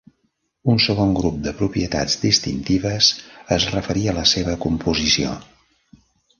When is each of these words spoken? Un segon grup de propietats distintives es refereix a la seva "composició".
Un 0.75 0.79
segon 0.85 1.11
grup 1.19 1.37
de 1.47 1.53
propietats 1.59 2.15
distintives 2.23 3.11
es 3.59 3.69
refereix 3.77 4.11
a 4.15 4.19
la 4.21 4.27
seva 4.35 4.59
"composició". 4.67 5.39